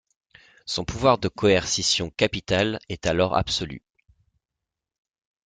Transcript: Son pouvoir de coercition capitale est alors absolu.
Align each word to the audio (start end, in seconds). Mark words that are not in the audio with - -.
Son 0.65 0.83
pouvoir 0.83 1.19
de 1.19 1.27
coercition 1.27 2.09
capitale 2.09 2.79
est 2.89 3.05
alors 3.05 3.37
absolu. 3.37 3.83